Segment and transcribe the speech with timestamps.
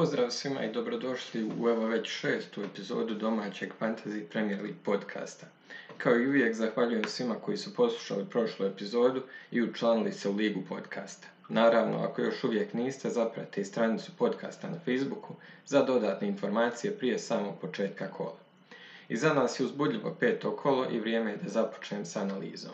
[0.00, 5.46] Pozdrav svima i dobrodošli u evo već šestu epizodu domaćeg Fantasy Premier League podcasta.
[5.98, 10.60] Kao i uvijek zahvaljujem svima koji su poslušali prošlu epizodu i učlanili se u ligu
[10.68, 11.28] podcasta.
[11.48, 15.34] Naravno, ako još uvijek niste, zapratite stranicu podcasta na Facebooku
[15.66, 18.38] za dodatne informacije prije samog početka kola.
[19.08, 22.72] I za nas je uzbudljivo peto kolo i vrijeme je da započnem s analizom.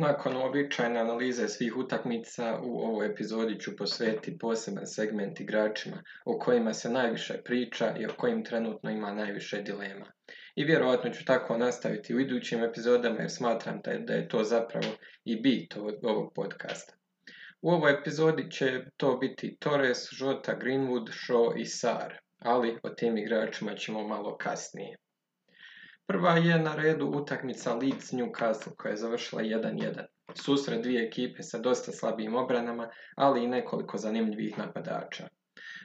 [0.00, 6.72] Nakon uobičajene analize svih utakmica, u ovoj epizodi ću posvetiti poseban segment igračima o kojima
[6.72, 10.06] se najviše priča i o kojim trenutno ima najviše dilema.
[10.54, 15.40] I vjerojatno ću tako nastaviti u idućim epizodama jer smatram da je to zapravo i
[15.40, 16.94] bit ovog podcasta.
[17.62, 23.18] U ovoj epizodi će to biti Torres, Jota, Greenwood, Shaw i Sar, ali o tim
[23.18, 24.96] igračima ćemo malo kasnije.
[26.10, 30.04] Prva je na redu utakmica Leeds Newcastle koja je završila 1-1.
[30.34, 35.28] Susret dvije ekipe sa dosta slabijim obranama, ali i nekoliko zanimljivih napadača.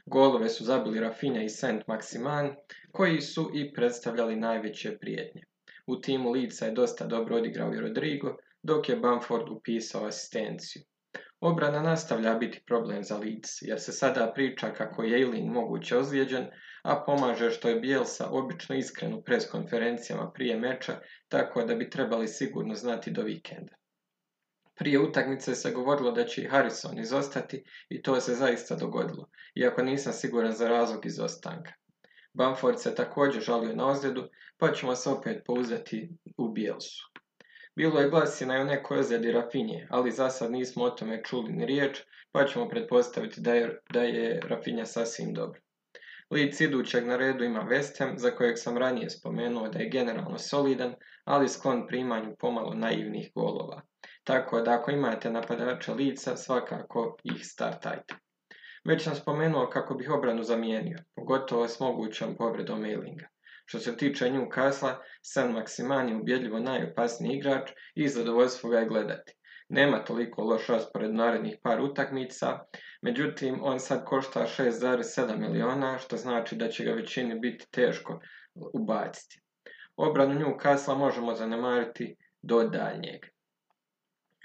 [0.06, 2.56] Golove su zabili Rafinha i Saint Maximan,
[2.92, 5.44] koji su i predstavljali najveće prijetnje.
[5.88, 10.82] U timu Leedsa je dosta dobro odigrao i Rodrigo, dok je Bamford upisao asistenciju.
[11.40, 16.48] Obrana nastavlja biti problem za Leeds, jer se sada priča kako je Eiling moguće ozlijeđen,
[16.86, 22.28] a pomaže što je Bielsa obično iskren u preskonferencijama prije meča, tako da bi trebali
[22.28, 23.76] sigurno znati do vikenda.
[24.76, 30.14] Prije utakmice se govorilo da će Harrison izostati i to se zaista dogodilo, iako nisam
[30.14, 31.74] siguran za razlog izostanka.
[32.34, 37.12] Bamford se također žalio na ozljedu, pa ćemo se opet pouzdati u Bielsu.
[37.76, 41.54] Bilo je glasina i o nekoj ozljedi Rafinje, ali za sad nismo o tome čuli
[41.54, 45.65] ni riječ, pa ćemo pretpostaviti da je, da je Rafinja sasvim dobro.
[46.32, 50.38] Leeds idućeg na redu ima West Ham, za kojeg sam ranije spomenuo da je generalno
[50.38, 50.94] solidan,
[51.24, 53.82] ali sklon primanju pomalo naivnih golova.
[54.24, 58.16] Tako da ako imate napadača lica, svakako ih startajte.
[58.86, 63.26] Već sam spomenuo kako bih obranu zamijenio, pogotovo s mogućom povredom mailinga.
[63.66, 69.34] Što se tiče Newcastle, San Maximan je ubjedljivo najopasniji igrač i zadovoljstvo ga je gledati.
[69.70, 72.60] Nema toliko loš raspored narednih par utakmica,
[73.02, 78.20] međutim on sad košta 6,7 miliona, što znači da će ga većini biti teško
[78.74, 79.42] ubaciti.
[79.98, 83.26] Obranu Newcastle možemo zanemariti do daljnjeg.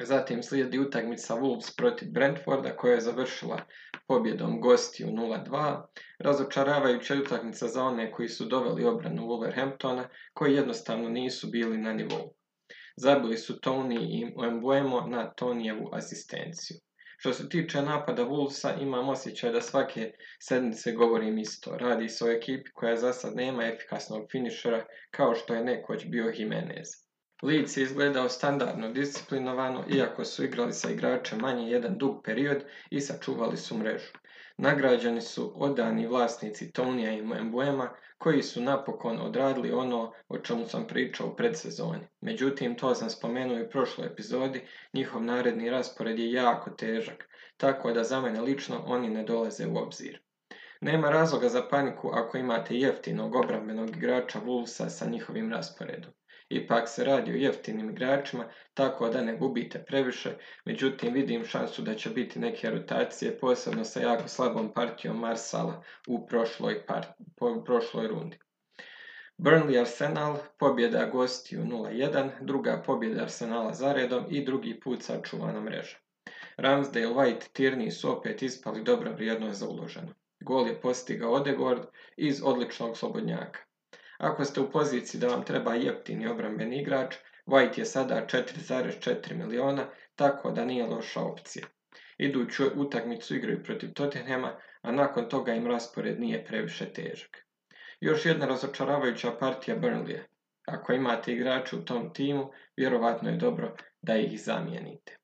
[0.03, 3.63] Zatim slijedi utakmica Wolves protiv Brentforda koja je završila
[4.07, 5.83] pobjedom gostiju 0-2.
[6.19, 12.35] Razočaravajuća utakmica za one koji su doveli obranu Wolverhamptona koji jednostavno nisu bili na nivou.
[13.03, 16.77] Zabili su Tony i Mbuemo na Tonijevu asistenciju.
[17.19, 21.77] Što se tiče napada Wolvesa, imam osjećaj da svake sedmice govorim isto.
[21.77, 26.33] Radi se o ekipi koja za sad nema efikasnog finišera kao što je nekoć bio
[26.37, 26.89] Jimenez.
[27.43, 33.01] Leeds je izgledao standardno disciplinovano, iako su igrali sa igračem manje jedan dug period i
[33.01, 34.13] sačuvali su mrežu.
[34.63, 40.87] Nagrađeni su odani vlasnici Tonija i Mbuema, koji su napokon odradili ono o čemu sam
[40.87, 42.07] pričao u predsezoni.
[42.21, 44.63] Međutim, to sam spomenuo i u prošloj epizodi,
[44.93, 49.77] njihov naredni raspored je jako težak, tako da za mene lično oni ne dolaze u
[49.77, 50.21] obzir.
[50.81, 56.13] Nema razloga za paniku ako imate jeftinog obrambenog igrača Wolvesa sa njihovim rasporedom.
[56.51, 58.45] Ipak se radi o jeftinim igračima,
[58.75, 60.31] tako da ne gubite previše,
[60.65, 66.27] međutim vidim šansu da će biti neke rotacije, posebno sa jako slabom partijom Marsala u
[66.27, 66.87] prošloj,
[67.37, 68.39] po, prošloj rundi.
[69.39, 75.97] Burnley Arsenal, pobjeda gostiju 0-1, druga pobjeda Arsenala zaredom i drugi put sačuvana mreža.
[76.57, 80.15] Ramsdale, White, Tierney su opet ispali dobro vrijedno za uloženo.
[80.41, 81.83] Gol je postigao Odegord
[82.17, 83.70] iz odličnog slobodnjaka.
[84.21, 87.15] Ako ste u poziciji da vam treba jeftini obrambeni igrač,
[87.47, 91.67] White je sada 4,4 miliona, tako da nije loša opcija.
[92.19, 97.47] Iduću utakmicu igraju protiv Tottenhema, a nakon toga im raspored nije previše težak.
[98.01, 100.19] Još jedna razočaravajuća partija Burnley.
[100.67, 105.20] Ako imate igrače u tom timu, vjerovatno je dobro da ih zamijenite.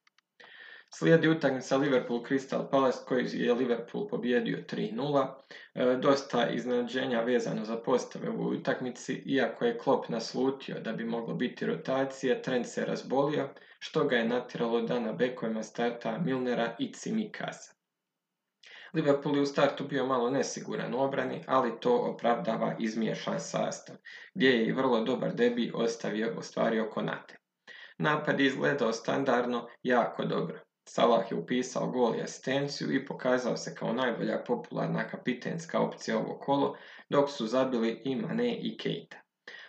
[0.99, 5.27] Slijedi utakmica Liverpool Crystal Palace koji je Liverpool pobjedio 3-0.
[5.75, 11.35] E, dosta iznenađenja vezano za postave u utakmici, iako je Klopp naslutio da bi moglo
[11.35, 13.49] biti rotacije, trend se razbolio,
[13.79, 17.75] što ga je natiralo da na bekovima starta Milnera i Cimikasa.
[18.95, 23.97] Liverpool je u startu bio malo nesiguran u obrani, ali to opravdava izmiješan sastav,
[24.35, 27.39] gdje je i vrlo dobar debi ostavio ostvario Konate.
[27.99, 30.66] Napad je izgledao standardno jako dobro.
[30.89, 36.39] Salah je upisao gol i asistenciju i pokazao se kao najbolja popularna kapitenska opcija ovo
[36.39, 36.77] kolo,
[37.09, 39.17] dok su zabili i Mane i Keita.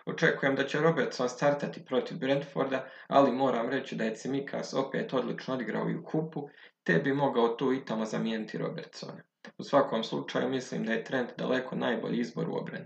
[0.06, 5.54] Očekujem da će Robertson startati protiv Brentforda, ali moram reći da je Cimikas opet odlično
[5.54, 6.50] odigrao i u kupu,
[6.84, 9.24] te bi mogao tu i tamo zamijeniti Robertsona.
[9.58, 12.86] U svakom slučaju mislim da je Trent daleko najbolji izbor u obrani.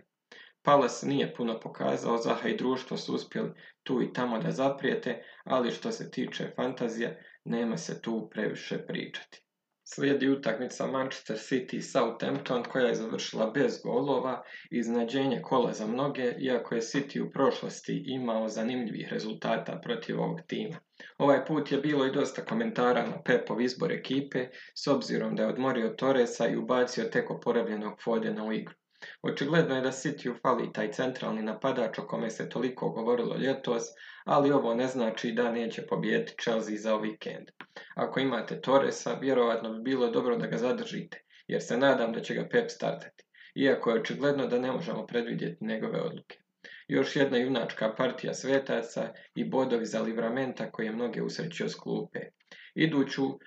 [0.63, 3.51] Palace nije puno pokazao, Zaha i društvo su uspjeli
[3.83, 9.43] tu i tamo da zaprijete, ali što se tiče fantazije, nema se tu previše pričati.
[9.93, 16.33] Slijedi utakmica Manchester City i Southampton koja je završila bez golova, iznađenje kola za mnoge,
[16.39, 20.77] iako je City u prošlosti imao zanimljivih rezultata protiv ovog tima.
[21.17, 25.49] Ovaj put je bilo i dosta komentara na Pepov izbor ekipe, s obzirom da je
[25.49, 28.75] odmorio Torresa i ubacio tek oporavljenog Fodena u igru.
[29.21, 33.83] Očigledno je da City fali taj centralni napadač o kome se toliko govorilo ljetos,
[34.25, 37.47] ali ovo ne znači da neće pobijeti Chelsea za vikend.
[37.95, 42.33] Ako imate Torresa, vjerovatno bi bilo dobro da ga zadržite, jer se nadam da će
[42.33, 43.25] ga Pep startati,
[43.55, 46.37] iako je očigledno da ne možemo predvidjeti njegove odluke.
[46.87, 52.19] Još jedna junačka partija svetaca i bodovi za livramenta koje je mnoge usrećio s klupe.
[52.75, 53.39] Iduću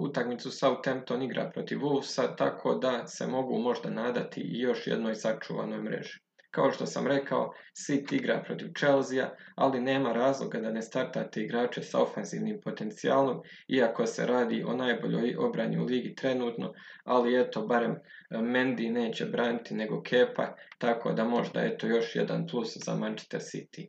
[0.00, 5.82] utakmicu Southampton igra protiv Wolvesa, tako da se mogu možda nadati i još jednoj sačuvanoj
[5.82, 6.18] mreži.
[6.50, 7.52] Kao što sam rekao,
[7.86, 14.06] City igra protiv Chelsea, ali nema razloga da ne startate igrače sa ofenzivnim potencijalom, iako
[14.06, 16.72] se radi o najboljoj obrani u ligi trenutno,
[17.04, 17.98] ali eto, barem e,
[18.30, 23.88] Mendy neće braniti nego Kepa, tako da možda eto još jedan plus za Manchester City.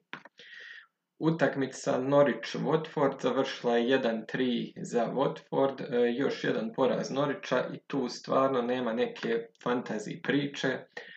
[1.20, 8.62] Utakmica Norwich-Watford završila je 1-3 za Watford, e, još jedan poraz Norića i tu stvarno
[8.62, 10.68] nema neke fantazi priče.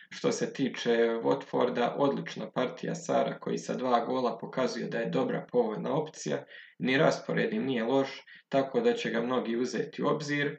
[0.09, 0.91] Što se tiče
[1.23, 6.43] Watforda, odlična partija Sara koji sa dva gola pokazuje da je dobra povoljna opcija,
[6.79, 8.09] ni raspored im nije loš,
[8.49, 10.57] tako da će ga mnogi uzeti u obzir.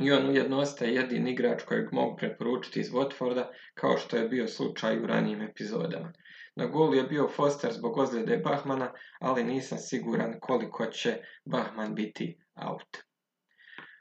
[0.00, 4.48] I on ujedno ostaje jedin igrač kojeg mogu preporučiti iz Watforda, kao što je bio
[4.48, 6.12] slučaj u ranijim epizodama.
[6.58, 12.40] Na golu je bio Foster zbog ozljede Bahmana, ali nisam siguran koliko će Bahman biti
[12.54, 12.96] out.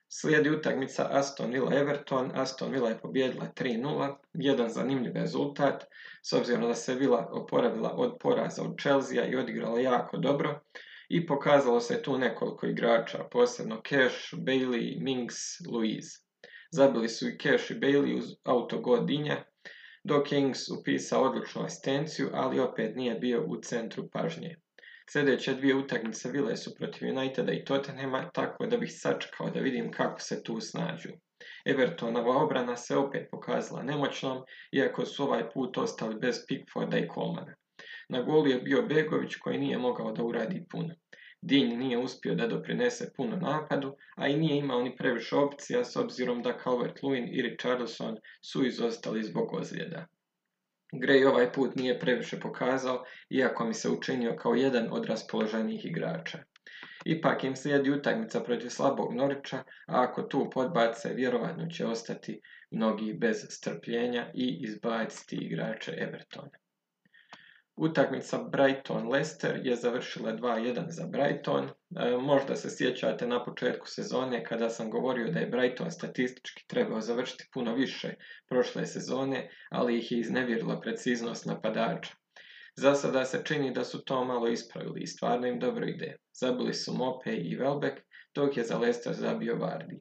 [0.09, 2.31] Slijedi utakmica Aston Villa Everton.
[2.36, 5.83] Aston Villa je pobjedila 3-0, jedan zanimljiv rezultat,
[6.24, 10.59] s obzirom da se Villa oporavila od poraza od Chelsea i odigrala jako dobro.
[11.09, 15.36] I pokazalo se tu nekoliko igrača, posebno Cash, Bailey, Minks,
[15.71, 16.19] Louise.
[16.71, 19.06] Zabili su i Cash i Bailey uz autogod
[20.07, 24.56] Dok Kings upisao odličnu asistenciju, ali opet nije bio u centru pažnje.
[25.12, 29.92] Sljedeće dvije utakmice bile su protiv Uniteda i Tottenhama, tako da bih sačekao da vidim
[29.92, 31.09] kako se tu snađu.
[31.65, 34.38] Evertonova obrana se opet pokazala nemoćnom,
[34.71, 37.56] iako su ovaj put ostali bez Pickforda i Colmana.
[38.09, 40.94] Na golu je bio Begović koji nije mogao da uradi puno.
[41.42, 45.95] Dinj nije uspio da doprinese puno napadu, a i nije imao ni previše opcija s
[45.95, 50.06] obzirom da Calvert-Lewin i Richarlison su izostali zbog ozljeda.
[50.94, 56.39] Gray ovaj put nije previše pokazao, iako mi se učinio kao jedan od raspoloženijih igrača.
[57.06, 63.14] Ipak im slijedi utakmica protiv slabog Norića, a ako tu podbace, vjerovatno će ostati mnogi
[63.14, 66.67] bez strpljenja i izbaciti igrače Evertona.
[67.78, 71.66] Utakmica Brighton-Leicester je završila 2-1 za Brighton.
[71.66, 77.02] E, možda se sjećate na početku sezone kada sam govorio da je Brighton statistički trebao
[77.02, 78.14] završiti puno više
[78.50, 82.16] prošle sezone, ali ih je iznevjerila preciznost napadača.
[82.76, 86.16] Za sada se čini da su to malo ispravili i stvarno im dobro ide.
[86.34, 87.98] Zabili su Mope i Welbeck,
[88.36, 90.00] dok je za Leicester zabio Vardy.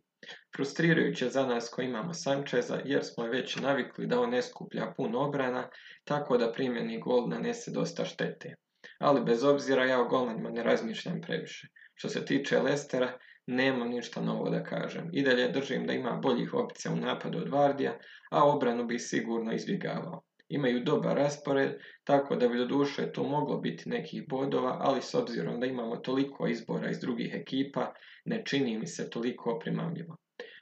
[0.56, 5.18] Frustrirajuće za nas koji imamo Sančeza jer smo već navikli da on ne skuplja puno
[5.18, 5.68] obrana,
[6.04, 8.54] tako da primjeni gol nanese dosta štete.
[8.98, 11.68] Ali bez obzira ja o golmanima ne razmišljam previše.
[11.94, 15.10] Što se tiče Lestera, nemam ništa novo da kažem.
[15.12, 17.98] I dalje držim da ima boljih opcija u napadu od Vardija,
[18.30, 20.25] a obranu bi sigurno izbjegavao.
[20.48, 21.70] Imaju dobar raspored,
[22.04, 25.96] tako da bi do duše tu moglo biti nekih bodova, ali s obzirom da imamo
[25.96, 27.92] toliko izbora iz drugih ekipa,
[28.24, 30.16] ne čini mi se toliko primamljivo.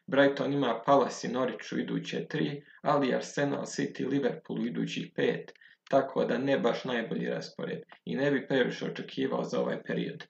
[0.06, 5.52] Brighton ima Palace i Norwich u iduće tri, ali Arsenal, City, Liverpool u idućih pet,
[5.90, 10.24] tako da ne baš najbolji raspored i ne bi previše očekivao za ovaj period.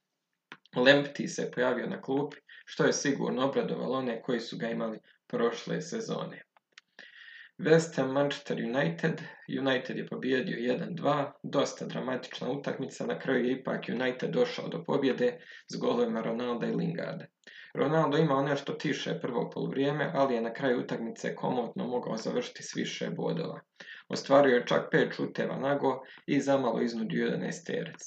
[0.77, 5.81] Lempty se pojavio na klupi, što je sigurno obradovalo one koji su ga imali prošle
[5.81, 6.43] sezone.
[7.59, 9.23] West Ham Manchester United.
[9.61, 15.39] United je pobijedio 1-2, dosta dramatična utakmica, na kraju je ipak United došao do pobjede
[15.73, 17.25] s golovima Ronalda i Lingarda.
[17.75, 22.77] Ronaldo imao nešto tiše prvo poluvrijeme, ali je na kraju utakmice komotno mogao završiti s
[22.77, 23.61] više bodova.
[24.09, 28.01] Ostvario je čak pet šuteva nago i zamalo iznudio 11 terec.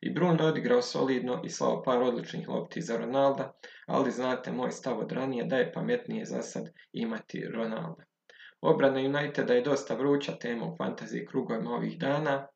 [0.00, 3.52] I Bruno odigrao solidno i slao par odličnih lopti za Ronalda,
[3.86, 8.04] ali znate moj stav od ranije da je pametnije za sad imati Ronalda.
[8.66, 12.46] Obrana Uniteda je dosta vruća tema u fantaziji krugovima ovih dana,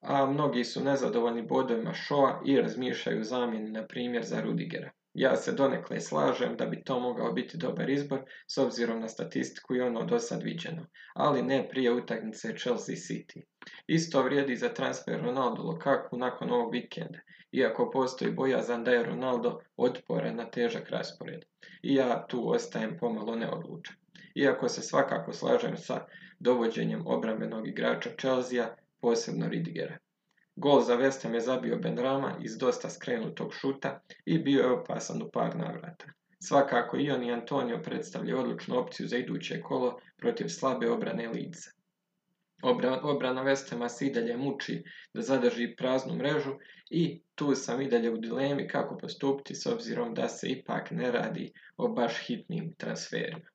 [0.00, 4.90] a mnogi su nezadovoljni bodovima Shoa i razmišljaju zamjeni, na primjer, za Rudigera.
[5.14, 9.74] Ja se donekle slažem da bi to mogao biti dobar izbor s obzirom na statistiku
[9.74, 13.42] i ono do sad viđeno, ali ne prije utakmice Chelsea City.
[13.86, 17.18] Isto vrijedi za transfer Ronaldo Lukaku nakon ovog vikenda,
[17.52, 21.44] iako postoji bojazan da je Ronaldo otporan na težak raspored.
[21.82, 24.03] I ja tu ostajem pomalo neodlučan.
[24.34, 26.06] Iako se svakako slažem sa
[26.38, 29.98] dovođenjem obrambenog igrača Chelsea, posebno Ridigera.
[30.56, 35.30] Gol za West je zabio Benrama iz dosta skrenutog šuta i bio je opasan u
[35.30, 36.06] par navrata.
[36.40, 41.70] Svakako i on i Antonio predstavlja odlučnu opciju za iduće kolo protiv slabe obrane lica.
[43.02, 46.54] obrana Vestema se i dalje muči da zadrži praznu mrežu
[46.90, 51.12] i tu sam i dalje u dilemi kako postupiti s obzirom da se ipak ne
[51.12, 53.53] radi o baš hitnim transferima.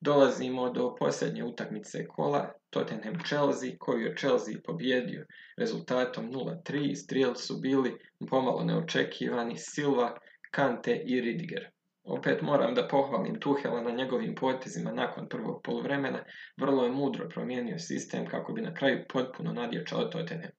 [0.00, 5.26] Dolazimo do posljednje utakmice kola, Tottenham Chelsea, koju je Chelsea pobjedio
[5.58, 6.94] rezultatom 0-3.
[6.94, 7.96] Strijeli su bili
[8.30, 10.16] pomalo neočekivani Silva,
[10.50, 11.70] Kante i Ridiger.
[12.04, 16.24] Opet moram da pohvalim Tuhela na njegovim potezima nakon prvog poluvremena.
[16.56, 20.50] Vrlo je mudro promijenio sistem kako bi na kraju potpuno nadječao Tottenham.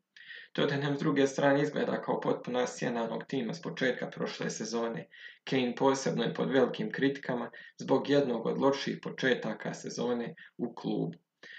[0.58, 5.08] Tottenham s druge strane izgleda kao potpuno asjenanog tima s početka prošle sezone.
[5.44, 11.14] Kane posebno je pod velikim kritikama zbog jednog od loših početaka sezone u klubu.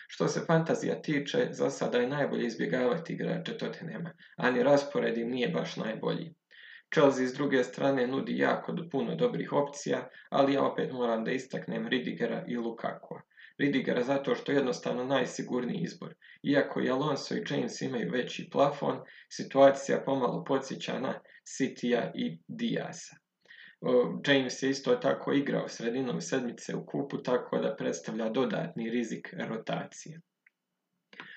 [0.09, 5.31] Što se fantazija tiče, za sada je najbolje izbjegavati igrače Tottenhama, a ni raspored im
[5.31, 6.35] nije baš najbolji.
[6.95, 11.89] Chelsea s druge strane nudi jako puno dobrih opcija, ali ja opet moram da istaknem
[11.89, 13.23] Ridigera i Lukakua.
[13.59, 16.15] Ridigera zato što je jednostavno najsigurniji izbor.
[16.43, 19.01] Iako i Alonso i James imaju veći plafon,
[19.33, 23.17] situacija pomalo podsjeća na Citya i Diasa.
[24.27, 30.21] James je isto tako igrao sredinom sedmice u kupu, tako da predstavlja dodatni rizik rotacije.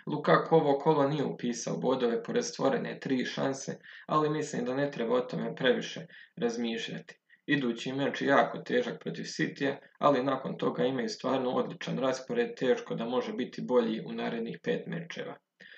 [0.07, 5.15] Lukaku ovo kolo nije upisao bodove pored stvorene tri šanse, ali mislim da ne treba
[5.15, 7.20] o tome previše razmišljati.
[7.51, 12.95] Idući meč je jako težak protiv Citya, ali nakon toga imaju stvarno odličan raspored, teško
[12.95, 15.35] da može biti bolji u narednih pet mečeva.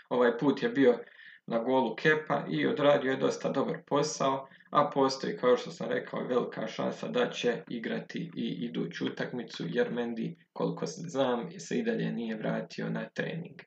[0.10, 1.00] Ovaj put je bio
[1.48, 6.28] na golu Kepa i odradio je dosta dobar posao, a postoji, kao što sam rekao,
[6.28, 12.12] velika šansa da će igrati i iduću utakmicu, jer Mendy, koliko znam, se i dalje
[12.12, 13.62] nije vratio na trening.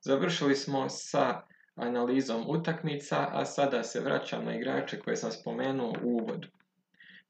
[0.00, 1.42] Završili smo sa
[1.74, 6.48] analizom utakmica, a sada se vraćam na igrače koje sam spomenuo u uvodu.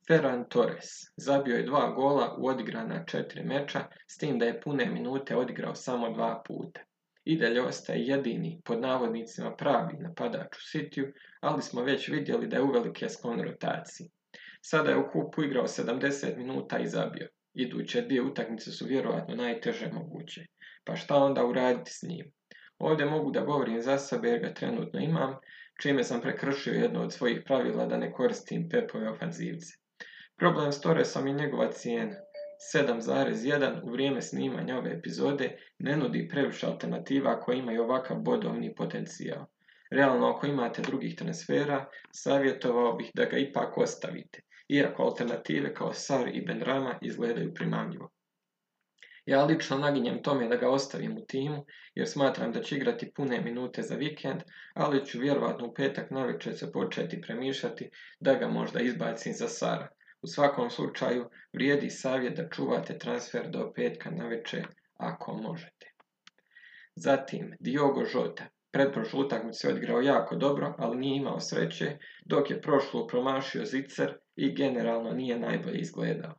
[0.09, 4.87] Ferran Torres zabio je dva gola u odigrana četiri meča, s tim da je pune
[4.87, 6.80] minute odigrao samo dva puta.
[7.25, 12.56] I dalje ostaje jedini, pod navodnicima pravi napadač u Sitiju, ali smo već vidjeli da
[12.56, 14.11] je uvelike sklon rotaciji.
[14.61, 17.28] Sada je u kupu igrao 70 minuta i zabio.
[17.54, 20.47] Iduće dvije utakmice su vjerojatno najteže moguće.
[20.85, 22.32] Pa šta onda uraditi s njim?
[22.78, 25.37] Ovdje mogu da govorim za sebe jer ga trenutno imam,
[25.82, 29.81] čime sam prekršio jedno od svojih pravila da ne koristim pepove ofanzivce.
[30.42, 32.14] Problem s Torresom je njegova cijena.
[32.75, 39.44] 7.1 u vrijeme snimanja ove epizode ne nudi previše alternativa koje imaju ovakav bodovni potencijal.
[39.90, 46.28] Realno, ako imate drugih transfera, savjetovao bih da ga ipak ostavite, iako alternative kao Sar
[46.32, 48.11] i Benrama izgledaju primamljivo.
[49.26, 53.40] Ja lično naginjem tome da ga ostavim u timu, jer smatram da će igrati pune
[53.40, 54.42] minute za vikend,
[54.75, 59.88] ali ću vjerovatno u petak navečer se početi premišljati da ga možda izbacim za Sara.
[60.22, 65.92] U svakom slučaju vrijedi savjet da čuvate transfer do petka navečer ako možete.
[66.94, 68.44] Zatim, Diogo Žota.
[68.72, 74.14] Pretprošlu utakmicu se odigrao jako dobro, ali nije imao sreće, dok je prošlu promašio zicer
[74.36, 76.34] i generalno nije najbolje izgledao.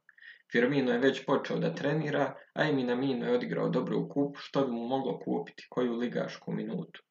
[0.51, 4.65] Firmino je već počeo da trenira, a i Minamino je odigrao dobro u kupu, što
[4.65, 7.03] bi mu moglo kupiti koju ligašku minutu.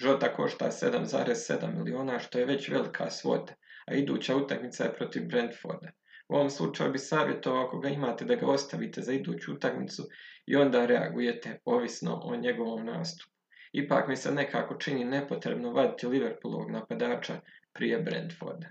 [0.00, 3.54] Žota košta 7,7 miliona, što je već velika svota,
[3.86, 5.90] a iduća utakmica je protiv Brentforda.
[6.30, 10.02] U ovom slučaju bi savjetovao ako ga imate da ga ostavite za iduću utakmicu
[10.46, 13.34] i onda reagujete ovisno o njegovom nastupu.
[13.72, 17.40] Ipak mi se nekako čini nepotrebno vaditi Liverpoolovog napadača
[17.72, 18.70] prije Brentforda.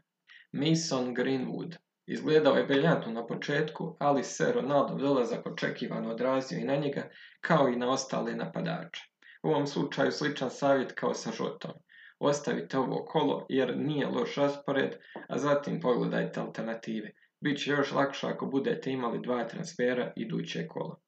[0.51, 1.75] Mason Greenwood
[2.11, 7.09] Izgledao je briljantno na početku, ali se Ronaldo dolazak očekivano odrazio i na njega,
[7.41, 9.03] kao i na ostale napadače.
[9.43, 11.71] U ovom slučaju sličan savjet kao sa Žotom.
[12.19, 14.95] Ostavite ovo kolo jer nije loš raspored,
[15.27, 17.11] a zatim pogledajte alternative.
[17.41, 20.99] Biće još lakše ako budete imali dva transfera iduće kolo.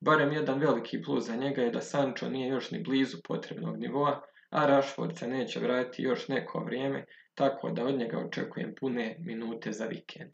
[0.00, 4.22] Barem jedan veliki plus za njega je da Sancho nije još ni blizu potrebnog nivoa,
[4.50, 9.72] a Rashford se neće vratiti još neko vrijeme, tako da od njega očekujem pune minute
[9.72, 10.32] za vikend.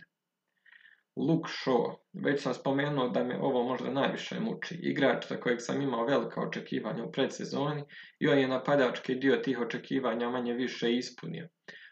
[1.17, 1.95] Luke Shaw.
[2.13, 4.75] Već sam spomenuo da me ovo možda najviše muči.
[4.83, 7.85] Igrač za kojeg sam imao velika očekivanja u predsezoni
[8.19, 11.49] i on je napadački dio tih očekivanja manje više ispunio.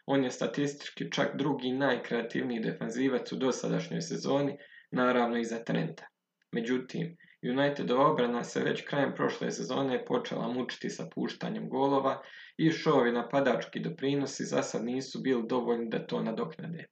[0.09, 4.57] On je statistički čak drugi najkreativniji defanzivac u dosadašnjoj sezoni,
[4.91, 6.07] naravno i za Trenta.
[6.51, 12.21] Međutim, Unitedova obrana se već krajem prošle sezone počela mučiti sa puštanjem golova
[12.57, 16.85] i šovi napadački doprinosi za sad nisu bili dovoljni da to nadoknade.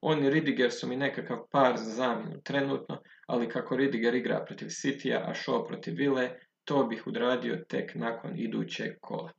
[0.00, 4.66] On i Ridiger su mi nekakav par za zamjenu trenutno, ali kako Ridiger igra protiv
[4.66, 6.30] Citya, a Shaw protiv Ville,
[6.64, 9.32] to bih odradio tek nakon idućeg kola.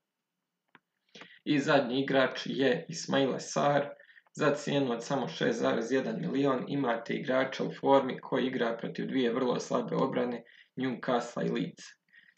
[1.44, 3.90] I zadnji igrač je Ismaila Sar.
[4.34, 9.60] Za cijenu od samo 6,1 milion imate igrača u formi koji igra protiv dvije vrlo
[9.60, 10.44] slabe obrane,
[10.76, 11.84] Newcastle i Leeds.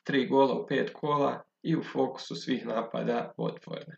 [0.03, 3.95] Tri gola u pet kola i u fokusu svih napada Watforda.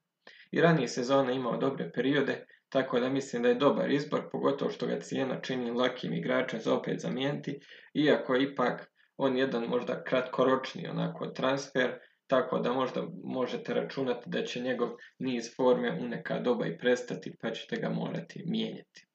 [0.51, 4.87] I ranije sezone imao dobre periode, tako da mislim da je dobar izbor, pogotovo što
[4.87, 7.59] ga cijena čini lakim igračem za opet zamijeniti,
[7.93, 14.61] iako ipak on jedan možda kratkoročni onako transfer, tako da možda možete računati da će
[14.61, 14.89] njegov
[15.19, 19.07] niz forme u neka doba i prestati, pa ćete ga morati mijenjati.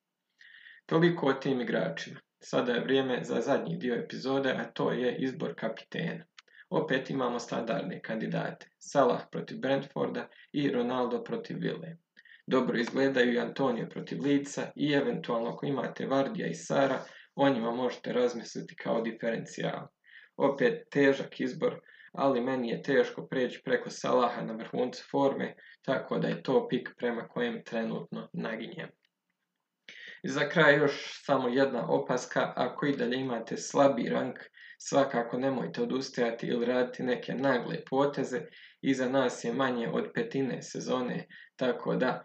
[0.87, 2.21] Toliko o tim igračima.
[2.43, 6.25] Sada je vrijeme za zadnji dio epizode, a to je izbor kapitena.
[6.71, 8.67] Opet imamo standardne kandidate.
[8.79, 11.97] Salah protiv Brentforda i Ronaldo protiv Ville.
[12.47, 17.71] Dobro izgledaju i Antonio protiv Lica i eventualno ako imate Vardija i Sara, o njima
[17.71, 19.87] možete razmisliti kao diferencijal.
[20.37, 21.81] Opet težak izbor,
[22.13, 26.89] ali meni je teško preći preko Salaha na vrhuncu forme, tako da je to pik
[26.99, 28.89] prema kojem trenutno naginjem.
[30.23, 34.39] I za kraj još samo jedna opaska, ako i dalje imate slabi rank,
[34.79, 38.41] svakako nemojte odustajati ili raditi neke nagle poteze,
[38.83, 42.25] iza nas je manje od petine sezone, tako da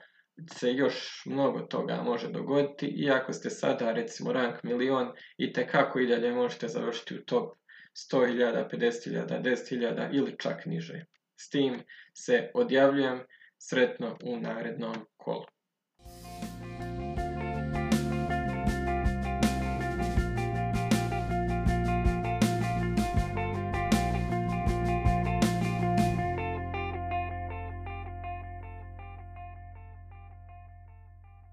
[0.51, 6.07] se još mnogo toga može dogoditi, iako ste sada recimo rank milion i tekako i
[6.07, 7.55] dalje možete završiti u top
[7.95, 11.05] 100.000, 50.000, 10.000 ili čak niže.
[11.35, 13.23] S tim se odjavljujem
[13.57, 15.45] sretno u narednom kolu.